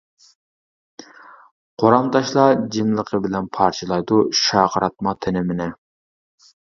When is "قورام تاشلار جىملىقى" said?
1.83-3.19